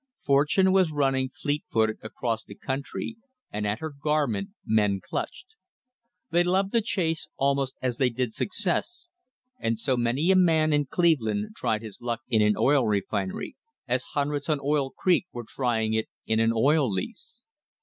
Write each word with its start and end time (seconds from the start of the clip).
Fortune 0.25 0.71
was 0.71 0.91
running 0.91 1.29
fleet 1.29 1.63
footed 1.71 1.99
across 2.01 2.43
the 2.43 2.55
country, 2.55 3.17
and 3.51 3.67
at 3.67 3.77
her 3.81 3.91
garment 3.91 4.49
men 4.65 4.99
clutched. 4.99 5.49
They 6.31 6.43
loved 6.43 6.71
the 6.71 6.81
chase 6.81 7.27
almost 7.37 7.75
as 7.83 7.97
they 7.97 8.09
did 8.09 8.33
success, 8.33 9.09
and 9.59 9.77
so 9.77 9.95
many 9.95 10.31
a 10.31 10.35
man 10.35 10.73
in 10.73 10.87
Cleveland 10.87 11.49
tried 11.55 11.83
his 11.83 12.01
luck 12.01 12.21
in 12.29 12.41
an 12.41 12.55
oil 12.57 12.87
refinery, 12.87 13.55
as 13.87 14.01
hundreds 14.13 14.49
on 14.49 14.59
Oil 14.63 14.89
Creek 14.89 15.27
were 15.31 15.45
trying 15.47 15.93
it 15.93 16.09
in 16.25 16.39
an 16.39 16.51
oil 16.51 16.91
lease. 16.91 17.45